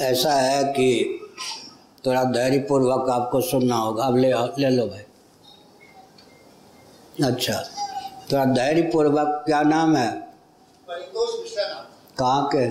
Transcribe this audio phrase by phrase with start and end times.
[0.00, 1.20] ऐसा है कि
[2.06, 5.04] थोड़ा धैर्यपूर्वक आपको सुनना होगा। अब ले ले लो भाई।
[7.24, 7.62] अच्छा
[8.32, 10.10] थोड़ा धैर्यपूर्वक क्या नाम है?
[12.18, 12.66] कहाँ के?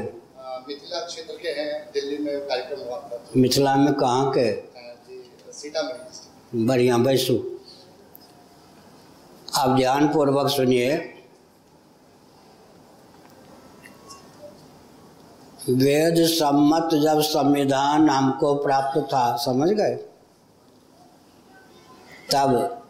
[0.68, 4.52] मिथिला क्षेत्र के हैं दिल्ली में कार्यक्रम हुआ मिथिला में कहाँ के?
[5.52, 7.38] सीतामढ़ी बढ़िया बैसू।
[9.58, 10.98] आप ध्यान पूर्वक सुनिए।
[15.70, 19.96] वेद सम्मत जब संविधान हमको प्राप्त था, समझ गए?
[22.32, 22.84] तब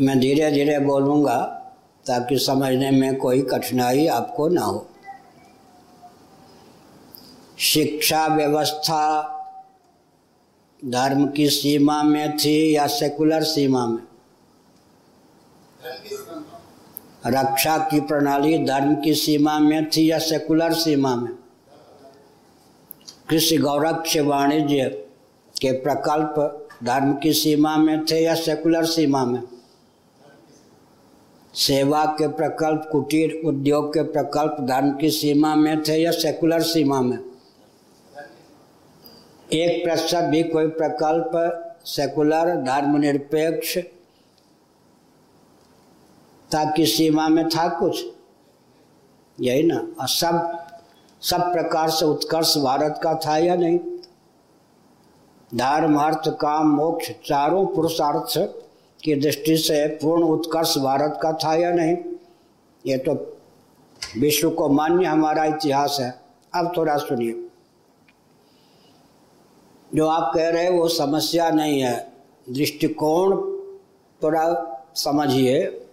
[0.00, 1.36] मैं धीरे धीरे बोलूँगा
[2.06, 4.86] ताकि समझने में कोई कठिनाई आपको ना हो।
[7.58, 9.36] शिक्षा व्यवस्था
[10.84, 14.02] धर्म की सीमा में थी या सेकुलर सीमा में?
[17.26, 21.32] रक्षा की प्रणाली धर्म की सीमा में थी या सेकुलर सीमा में?
[23.28, 24.88] कृषि गौरक्ष वाणिज्य
[25.60, 29.42] के प्रकल्प धर्म की सीमा में थे या सेकुलर सीमा में?
[31.54, 37.00] सेवा के प्रकल्प, कुटीर उद्योग के प्रकल्प धर्म की सीमा में थे या सेकुलर सीमा
[37.00, 37.18] में?
[39.52, 41.30] एक प्रतिशत भी कोई प्रकल्प
[41.84, 43.78] सेकुलर धर्मनिरपेक्ष
[46.52, 48.06] ताकि सीमा में था कुछ।
[49.40, 50.66] यही ना। और सब
[51.22, 53.78] सब प्रकार से उत्कर्ष भारत का था या नहीं?
[55.54, 58.52] धर्म, अर्थ, काम, मोक्ष, चारों पुरुषार्थ
[59.04, 61.96] की दृष्टि से पूर्ण उत्कर्ष भारत का था या नहीं?
[62.86, 63.36] ये तो
[64.18, 66.20] विश्व को मान्य हमारा इतिहास है।
[66.54, 67.46] अब थोड़ा सुनिए।
[69.94, 72.12] जो आप कह रहे हैं वो समस्या नहीं है।
[72.50, 73.36] दृष्टिकोण
[74.22, 75.86] थोड़ा समझिए।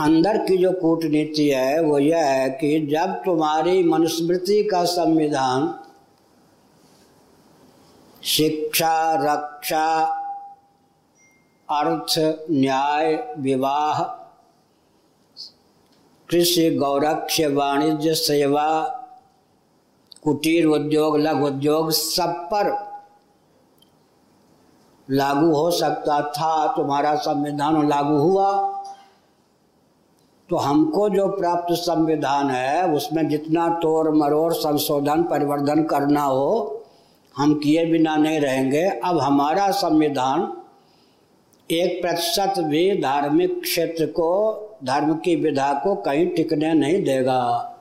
[0.00, 5.78] अंदर की जो कूटनीति है, वो यह है कि जब तुम्हारी मनुस्मृति का संविधान
[8.22, 10.00] शिक्षा, रक्षा,
[11.70, 12.14] अर्थ,
[12.50, 14.02] न्याय, विवाह,
[16.28, 18.82] कृषि, गौरक्ष, वाणिज्य, सेवा,
[20.22, 22.90] कुटीर उद्योग, लघु उद्योग, सब पर
[25.10, 28.79] लागू हो सकता था, तुम्हारा संविधान लागू हुआ।
[30.50, 36.82] तो हमको जो प्राप्त संविधान है, उसमें जितना तोड़ मरोड़ संशोधन परिवर्धन करना हो,
[37.36, 40.52] हम किए बिना नहीं रहेंगे। अब हमारा संविधान
[41.70, 47.74] एक प्रतिशत भी धार्मिक क्षेत्र को, धर्म की विधा को कहीं टिकने नहीं देगा।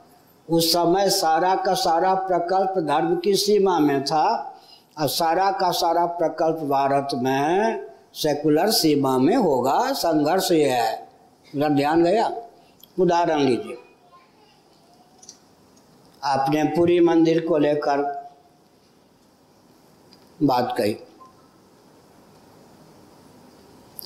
[0.50, 4.56] उस समय सारा का सारा प्रकल्प धर्म की सीमा में था।
[5.02, 7.82] और सारा का सारा प्रकल्प भारत में
[8.14, 11.08] सेकुलर सीमा में होगा। संघर्ष यह है।
[11.56, 12.32] ध्यान गया?
[13.00, 13.78] उदाहरण लीजिए
[16.22, 18.02] आपने पूरी मंदिर को लेकर
[20.40, 20.96] बात कही।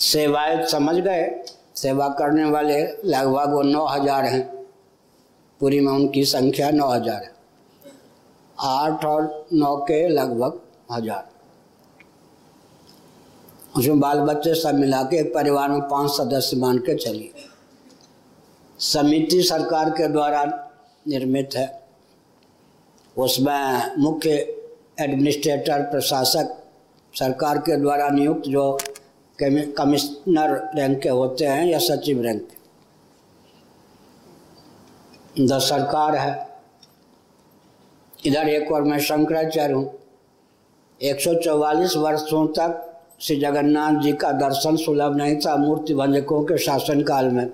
[0.02, 1.30] सेवाएँ समझ गए?
[1.76, 4.44] सेवा करने वाले लगभग वो नौ हज़ार हैं।
[5.60, 7.32] पूरी में उनकी संख्या नौ हज़ार है।
[8.58, 10.60] आठ और नौ के लगभग
[10.92, 11.32] हज़ार।
[13.78, 17.34] उसमें बाल बच्चे सब मिला के एक परिवार में पाँच सदस्य मान के चलिए।
[18.80, 20.44] समिति सरकार के द्वारा
[21.08, 21.84] निर्मित है।
[23.18, 24.30] उसमें मुख्य
[25.00, 26.64] एडमिनिस्ट्रेटर, प्रशासक
[27.14, 28.78] सरकार के द्वारा नियुक्त जो
[29.78, 32.48] कमिश्नर रैंक के होते हैं या सचिव रैंक।
[35.38, 36.48] के द सरकार है।
[38.26, 40.00] इधर एक और मैं शंकराचार्य हूँ।
[41.02, 47.30] 144 वर्षों तक श्री जगन्नाथ जी का दर्शन सुलभ नहीं था मूर्ति भंजकों के शासनकाल
[47.30, 47.50] में।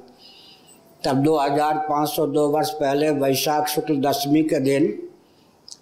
[1.05, 5.03] तब 2502 वर्ष पहले वैशाख शुक्ल दशमी के दिन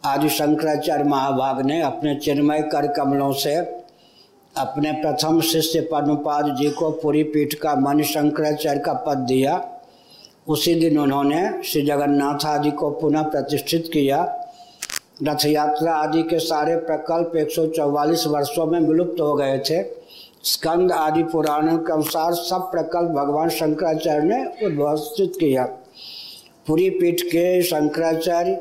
[0.06, 3.56] आदि शंकराचार्य महाभाग ने अपने चिन्मय कर कमलों से
[4.58, 9.70] अपने प्रथम शिष्य पद्मपाद जी को पूरी पीठ का मन शंकराचार्य का पद दिया।
[10.48, 14.24] उसी दिन उन्होंने श्री जगन्नाथ आदि को पुनः प्रतिष्ठित किया।
[15.24, 19.97] रथ यात्रा आदि के सारे प्रकल्प 144 वर्षों में विलुप्त हो गए थे।
[20.44, 25.66] स्कंद आदि पुराणों के अनुसार सब प्रकल्प भगवान शंकराचार्य ने उद्भाषित किया।
[26.68, 28.56] पूरी पीठ के शंकराचार्य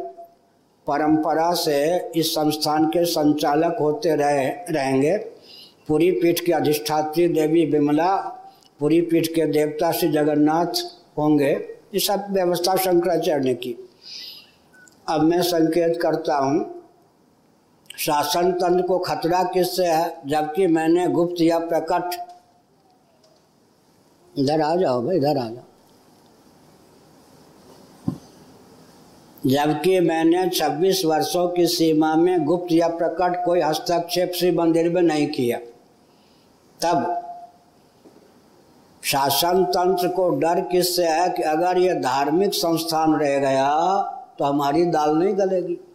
[0.87, 5.17] परंपरा से इस संस्थान के संचालक होते रहे, रहेंगे।
[5.89, 8.17] पूरी पीठ की अधिष्ठात्री देवी विमला,
[8.81, 10.83] पूरी पीठ के देवता श्री जगन्नाथ
[11.19, 11.53] होंगे।
[11.95, 13.77] ये सब व्यवस्था शंकराचार्य ने की।
[15.09, 16.76] अब मैं संकेत करता हूँ
[17.99, 20.17] शासन तंत्र को खतरा किससे है?
[20.27, 22.29] जबकि मैंने गुप्त या प्रकट।
[24.39, 25.63] इधर आ जाओ भाई, इधर आ जाओ।
[29.47, 35.03] जबकि मैंने 26 वर्षों की सीमा में गुप्त या प्रकट कोई हस्तक्षेप श्री मंदिर में
[35.03, 35.59] नहीं किया।
[36.81, 37.23] तब
[39.03, 44.03] शासन तंत्र को डर किससे है कि अगर ये धार्मिक संस्थान रह गया
[44.39, 45.86] तो हमारी दाल नहीं गलेगी?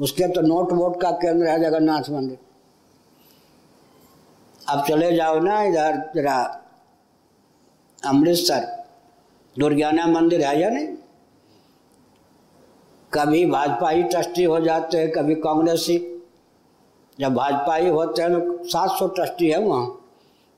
[0.00, 2.38] उसके तो नोट वोट का केंद्र है जगन्नाथ मंदिर।
[4.68, 6.36] अब चले जाओ ना इधर जरा
[8.02, 8.66] अमृतसर।
[9.56, 10.86] दुर्गाना मंदिर है या नहीं?
[13.12, 15.98] कभी भाजपा ही ट्रस्टी हो जाते हैं, कभी कांग्रेसी।
[17.18, 19.96] जब भाजपा ही होते हैं तो सात सौ ट्रस्टी है वहाँ।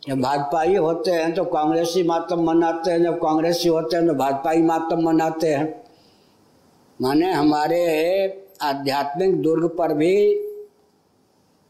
[0.02, 4.14] जब भाजपा ही होते हैं तो कांग्रेसी मातम मनाते हैं, जब कांग्रेसी होते हैं तो
[4.14, 5.82] भाजपा ही मातम मनाते हैं।
[7.00, 7.80] माने हमारे
[8.62, 10.34] आध्यात्मिक दुर्ग पर भी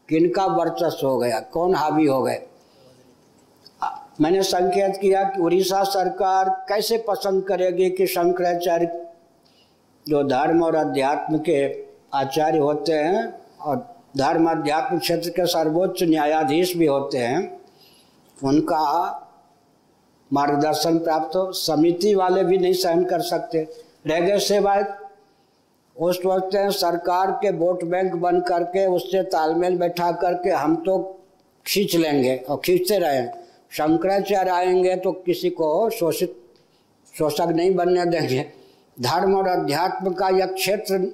[0.09, 1.39] किनका वर्चस्व हो गया?
[1.39, 2.41] कौन हावी हो गए?
[4.21, 9.07] मैंने संकेत किया कि उड़ीसा सरकार कैसे पसंद करेगी कि शंकराचार्य
[10.07, 16.75] जो धर्म और अध्यात्म के आचार्य होते हैं और धर्म अध्यात्म क्षेत्र के सर्वोच्च न्यायाधीश
[16.77, 17.61] भी होते हैं,
[18.43, 19.19] उनका
[20.33, 23.67] मार्गदर्शन प्राप्त हो। समिति वाले भी नहीं सहन कर सकते।
[24.07, 25.02] रह गए सेवायत
[25.99, 31.19] वो सोचते हैं सरकार के वोट बैंक बन करके उससे तालमेल बैठा करके हम तो
[31.67, 33.27] खींच लेंगे और खींचते रहे।
[33.71, 36.35] शंकराचार्य आएँगे तो किसी को शोषित,
[37.17, 38.45] शोषक नहीं बनने देंगे।
[39.01, 41.13] धर्म और अध्यात्म का यह क्षेत्र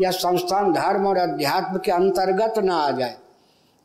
[0.00, 3.16] या संस्थान धर्म और अध्यात्म के अंतर्गत ना आ जाए।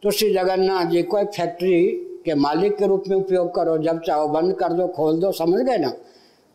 [0.03, 1.87] तो श्री जगन्नाथ जी कोई फैक्ट्री
[2.25, 5.61] के मालिक के रूप में उपयोग करो, जब चाहो बंद कर दो, खोल दो, समझ
[5.65, 5.93] गए ना?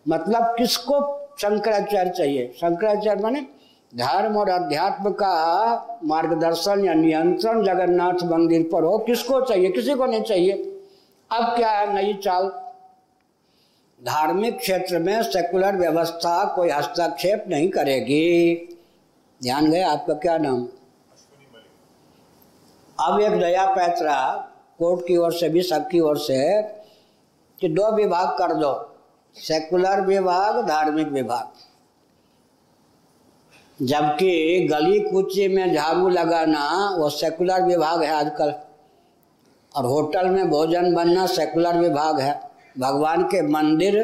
[0.09, 2.53] मतलब किसको शंकराचार्य चाहिए?
[2.57, 3.47] शंकराचार्य माने
[3.97, 9.71] धर्म और अध्यात्म का मार्गदर्शन या नियंत्रण जगन्नाथ मंदिर पर हो, किसको चाहिए?
[9.71, 10.53] किसी को नहीं चाहिए।
[11.33, 11.95] अब क्या है?
[11.95, 12.49] नई चाल।
[14.05, 18.57] धार्मिक क्षेत्र में सेकुलर व्यवस्था कोई हस्तक्षेप नहीं करेगी।
[19.43, 20.69] ध्यान गए आपका क्या नाम?
[23.01, 24.49] अब एक दया पैतरा
[24.79, 26.63] कोर्ट की ओर से भी सबकी ओर से
[27.61, 28.97] कि दो विभाग कर दो।
[29.35, 31.49] सेकुलर विभाग, धार्मिक विभाग।
[33.85, 36.65] जबकि गली कूची में झाड़ू लगाना
[36.99, 38.55] वो सेकुलर विभाग है आजकल।
[39.75, 42.41] और होटल में भोजन बनना सेकुलर विभाग है।
[42.79, 44.03] भगवान के मंदिर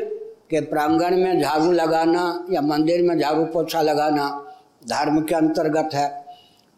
[0.50, 4.29] के प्रांगण में झाड़ू लगाना या मंदिर में झाड़ू पोछा लगाना
[4.88, 6.09] धर्म के अंतर्गत है।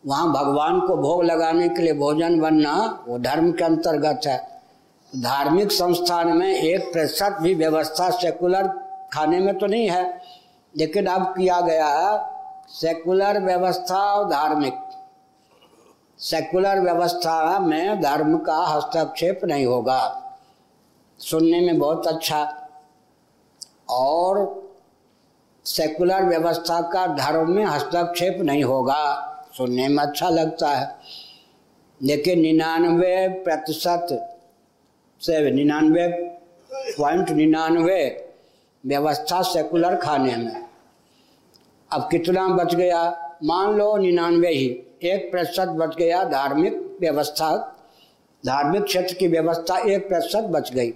[0.04, 2.74] वहाँ भगवान को भोग लगाने के लिए भोजन बनना
[3.08, 4.36] वो धर्म के अंतर्गत है।
[5.12, 8.68] धार्मिक संस्थान में एक प्रतिशत भी व्यवस्था सेकुलर
[9.12, 10.20] खाने में तो नहीं है,
[10.74, 12.30] लेकिन अब किया गया है
[12.68, 14.74] सेकुलर व्यवस्था और धार्मिक।
[16.18, 20.18] सेकुलर व्यवस्था में धर्म का हस्तक्षेप नहीं होगा।
[21.18, 22.68] सुनने में बहुत अच्छा।
[23.90, 24.62] और
[25.64, 30.96] सेकुलर व्यवस्था का धर्म में हस्तक्षेप नहीं होगा। सुनने में अच्छा लगता है।
[32.02, 34.38] लेकिन निन्यानवे प्रतिशत
[35.20, 36.08] से निन्यानवे
[36.74, 38.34] पॉइंट निन्यानवे
[38.86, 40.71] व्यवस्था सेकुलर खाने में।
[41.92, 43.30] अब कितना बच गया?
[43.44, 44.66] मान लो निन्यानवे ही।
[45.02, 47.76] एक प्रतिशत बच गया धार्मिक व्यवस्था।
[48.46, 50.92] धार्मिक क्षेत्र की व्यवस्था एक प्रतिशत बच गई।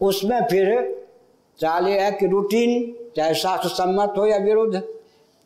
[0.00, 0.96] उसमें फिर
[1.60, 4.82] चाल ये है कि रूटीन चाहे शास्त्र सम्मत हो या विरुद्ध,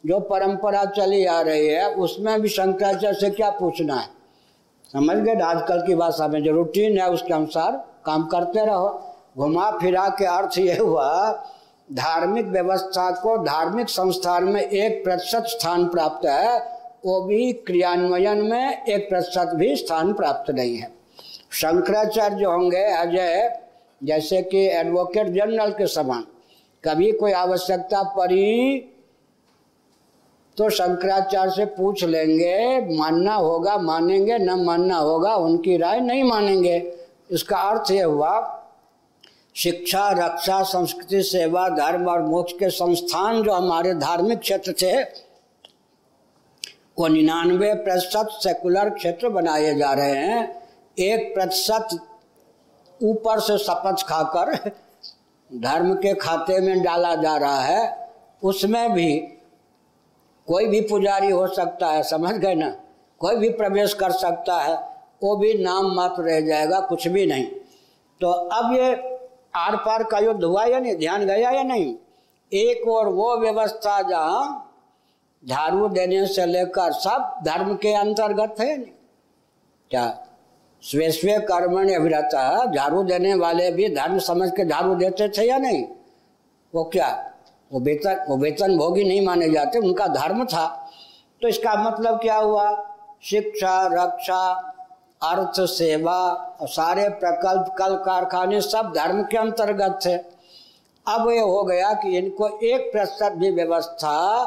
[0.07, 4.09] जो परंपरा चली आ रही है, उसमें भी शंकराचार्य से क्या पूछना है?
[4.93, 5.35] समझ गए?
[5.35, 10.25] आजकल की भाषा में जो रूटीन है, उसके अनुसार काम करते रहो। घुमा फिरा के
[10.25, 11.45] अर्थ ये हुआ
[11.93, 16.59] धार्मिक व्यवस्था को धार्मिक संस्थान में एक प्रतिशत स्थान प्राप्त है,
[17.07, 20.93] वो भी क्रियान्वयन में एक प्रतिशत भी स्थान प्राप्त नहीं है।
[21.53, 23.61] शंकराचार्य जो होंगे, अजय,
[24.05, 26.25] जैसे कि एडवोकेट जनरल के समान,
[26.85, 28.91] कभी कोई आवश्यकता पड़ी
[30.57, 36.77] तो शंकराचार्य से पूछ लेंगे, मानना होगा, मानेंगे, न मानना होगा, उनकी राय नहीं मानेंगे।
[37.31, 38.61] इसका अर्थ ये हुआ
[39.57, 45.03] शिक्षा, रक्षा, संस्कृति, सेवा, धर्म और मोक्ष के संस्थान जो हमारे धार्मिक क्षेत्र थे,
[46.99, 50.69] वो निन्यानवे प्रतिशत सेकुलर क्षेत्र बनाए जा रहे हैं।
[50.99, 51.89] एक प्रतिशत
[53.03, 54.71] ऊपर से शपथ खाकर
[55.55, 58.11] धर्म के खाते में डाला जा रहा है।
[58.43, 59.17] उसमें भी
[60.47, 62.77] कोई भी पुजारी हो सकता है, समझ गए ना?
[63.19, 64.75] कोई भी प्रवेश कर सकता है,
[65.23, 67.47] वो भी नाम मात्र रह जाएगा, कुछ भी नहीं।
[68.21, 69.14] तो अब ये
[69.57, 71.95] आर पार का युद्ध हुआ या नहीं, ध्यान गया या नहीं?
[72.53, 74.61] एक और वो व्यवस्था जहाँ
[75.49, 78.77] झाड़ू देने से लेकर सब धर्म के अंतर्गत है
[79.91, 80.27] क्या
[80.83, 85.59] स्वे स्वे कर्मण अभिरता झाड़ू देने वाले भी धर्म समझ के झाड़ू देते थे या
[85.59, 85.85] नहीं?
[86.75, 87.31] वो क्या?
[87.73, 90.91] वो वेतन वो वेतन भोगी नहीं माने जाते, उनका धर्म था।
[91.43, 92.97] तो इसका मतलब क्या हुआ?
[93.23, 94.74] शिक्षा, रक्षा
[95.23, 96.17] अर्थ, सेवा
[96.61, 100.15] और सारे प्रकल्प, कल कारखाने सब धर्म के अंतर्गत थे।
[101.07, 104.45] अब ये हो गया कि इनको एक प्रतिशत भी व्यवस्था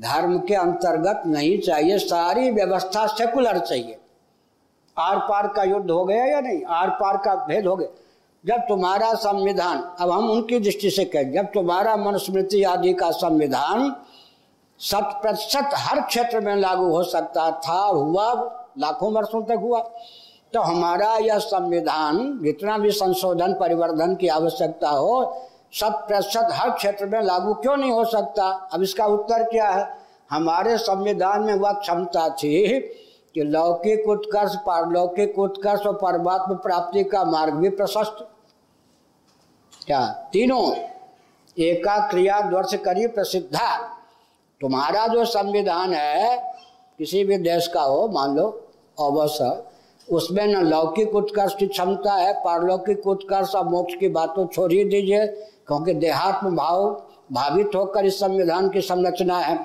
[0.00, 3.98] धर्म के अंतर्गत नहीं चाहिए, सारी व्यवस्था सेकुलर चाहिए।
[4.98, 6.62] आर पार का युद्ध हो गया या नहीं?
[6.64, 7.88] आर पार का भेद हो गया।
[8.46, 13.96] जब तुम्हारा संविधान, अब हम उनकी दृष्टि से कहें, जब तुम्हारा मनुस्मृति आदि का संविधान
[14.80, 18.32] शत प्रतिशत हर क्षेत्र में लागू हो सकता था, हुआ
[18.78, 19.80] लाखों वर्षों तक हुआ।
[20.54, 27.06] तो हमारा यह संविधान, जितना भी संशोधन, परिवर्धन की आवश्यकता हो, शत प्रतिशत हर क्षेत्र
[27.06, 28.68] में लागू क्यों नहीं हो सकता?
[28.72, 29.98] अब इसका उत्तर क्या है?
[30.30, 32.80] हमारे संविधान में वह क्षमता थी
[33.34, 38.28] कि लौकिक उत्कर्ष, पारलौकिक उत्कर्ष और परमात्मा प्राप्ति का मार्ग भी प्रशस्त।
[39.86, 40.06] क्या?
[40.06, 40.74] तीनों
[41.58, 43.76] एका क्रिया द्वर्ष करी प्रसिद्धा।
[44.60, 46.52] तुम्हारा जो संविधान है
[46.98, 48.48] किसी भी देश का हो, मान लो
[49.00, 49.70] अवसर
[50.08, 54.72] उसमें न लौकिक उत्कर्ष की क्षमता है, पारलौकिक उत्कर्ष और मोक्ष की बात तो छोड़
[54.72, 56.90] ही दीजिए, क्योंकि देहात्म भाव
[57.32, 59.58] भावित होकर इस संविधान की संरचना है।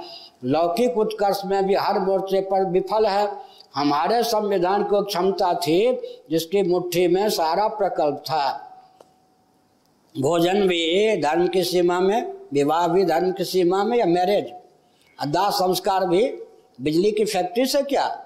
[0.43, 3.27] लौकिक उत्कर्ष में भी हर मोर्चे पर विफल है।
[3.75, 5.79] हमारे संविधान को क्षमता थी,
[6.29, 8.47] जिसकी मुट्ठी में सारा प्रकल्प था।
[10.15, 14.53] भोजन भी धर्म की सीमा में, विवाह भी धर्म की सीमा में या मैरिज
[15.19, 16.27] दाह संस्कार भी
[16.81, 18.25] बिजली की फैक्ट्री से क्या?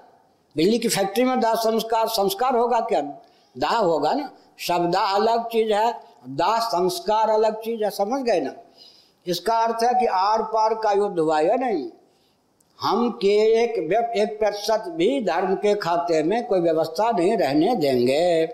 [0.56, 3.00] बिजली की फैक्ट्री में दाह संस्कार संस्कार होगा क्या?
[3.58, 4.30] दाह होगा ना?
[4.58, 8.54] शब्दा अलग चीज़ है, दाह संस्कार अलग चीज़ है, समझ गए ना?
[9.26, 11.88] इसका अर्थ है कि आर पार का युद्ध हुआ या नहीं?
[12.80, 13.70] हम के एक
[14.16, 18.46] एक प्रतिशत भी धर्म के खाते में कोई व्यवस्था नहीं रहने देंगे।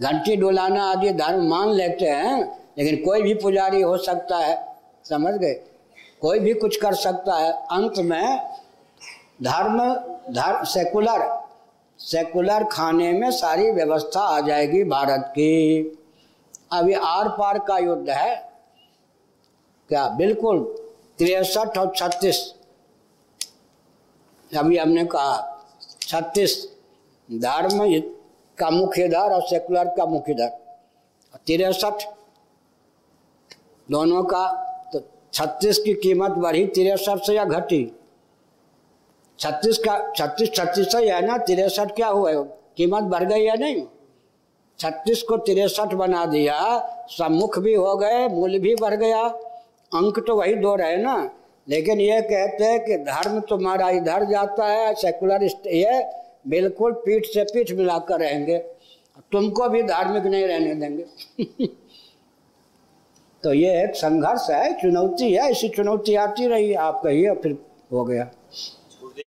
[0.00, 5.34] घंटी डुलाना आदि धर्म मान लेते हैं, लेकिन कोई भी पुजारी हो सकता है, समझ
[5.34, 5.54] गए?
[6.20, 8.55] कोई भी कुछ कर सकता है। अंत में
[9.42, 9.78] धर्म
[10.34, 11.24] धर्म सेकुलर
[11.98, 15.82] सेकुलर खाने में सारी व्यवस्था आ जाएगी भारत की।
[16.72, 18.34] अभी आर पार का युद्ध है।
[19.90, 20.08] क्या?
[20.08, 20.62] बिल्कुल।
[21.18, 22.40] तिरसठ और छत्तीस।
[24.50, 25.64] अभी हमने कहा,
[26.00, 26.56] छत्तीस
[27.28, 27.78] धर्म
[28.58, 30.48] का मुख्य दर और सेकुलर का मुख्य दर
[31.46, 32.04] तिरसठ
[33.88, 34.46] दोनों का
[34.92, 35.00] तो
[35.32, 37.84] छत्तीस की कीमत बढ़ी, तिरसठ से या घटी।
[39.38, 41.38] छत्तीस का, छत्तीस छत्तीस ही है ना?
[41.38, 42.30] तिरसठ क्या हुआ?
[42.30, 42.44] है
[42.76, 43.82] कीमत बढ़ गई है नहीं?
[44.78, 46.78] छत्तीस को तिरसठ बना दिया,
[47.10, 49.22] सम्मुख भी हो गए मूल्य भी बढ़ गया।
[49.94, 51.30] अंक तो वही दो रहे ना?
[51.68, 56.04] लेकिन ये कहते हैं कि धर्म तुम्हारा इधर जाता है सेकुलर ये
[56.48, 58.58] बिल्कुल पीठ से पीठ मिलाकर रहेंगे।
[59.32, 61.04] तुमको भी धार्मिक नहीं रहने देंगे।
[63.42, 67.58] तो ये एक संघर्ष है, चुनौती है ऐसी चुनौती आती रही, आप कहिए, फिर
[67.92, 68.30] हो गया।